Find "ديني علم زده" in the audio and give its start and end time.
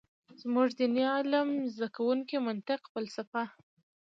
0.79-1.87